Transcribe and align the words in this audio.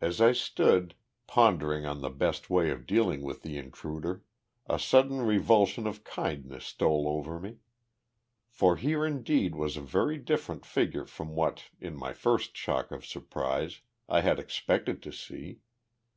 As 0.00 0.20
I 0.20 0.30
stood, 0.30 0.94
pondering 1.26 1.84
on 1.84 2.02
the 2.02 2.08
best 2.08 2.50
way 2.50 2.70
of 2.70 2.86
dealing 2.86 3.20
with 3.20 3.42
the 3.42 3.58
intruder, 3.58 4.22
a 4.68 4.78
sudden 4.78 5.22
revulsion 5.22 5.88
of 5.88 6.04
kindness 6.04 6.64
stole 6.64 7.08
over 7.08 7.40
me. 7.40 7.56
For 8.48 8.76
here 8.76 9.04
indeed 9.04 9.56
was 9.56 9.76
a 9.76 9.80
very 9.82 10.18
different 10.18 10.64
figure 10.64 11.04
from 11.04 11.30
what, 11.34 11.64
in 11.80 11.96
my 11.96 12.12
first 12.12 12.56
shock 12.56 12.92
of 12.92 13.04
surprise, 13.04 13.80
I 14.08 14.20
had 14.20 14.38
expected 14.38 15.02
to 15.02 15.10
see. 15.10 15.58